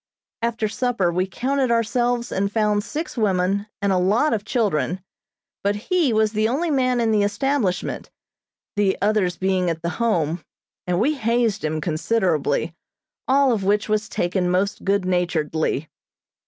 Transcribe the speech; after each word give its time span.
After 0.41 0.67
supper 0.67 1.11
we 1.11 1.27
counted 1.27 1.69
ourselves 1.69 2.31
and 2.31 2.51
found 2.51 2.83
six 2.83 3.15
women 3.15 3.67
and 3.83 3.91
a 3.91 3.99
lot 3.99 4.33
of 4.33 4.43
children, 4.43 5.01
but 5.63 5.75
he 5.75 6.11
was 6.11 6.31
the 6.33 6.47
only 6.49 6.71
man 6.71 6.99
in 6.99 7.11
the 7.11 7.21
establishment, 7.21 8.09
the 8.75 8.97
others 8.99 9.37
being 9.37 9.69
at 9.69 9.83
the 9.83 9.99
Home, 10.01 10.43
and 10.87 10.99
we 10.99 11.13
hazed 11.13 11.63
him 11.63 11.79
considerably, 11.79 12.73
all 13.27 13.51
of 13.51 13.63
which 13.63 13.87
was 13.87 14.09
taken 14.09 14.49
most 14.49 14.83
good 14.83 15.05
naturedly. 15.05 15.87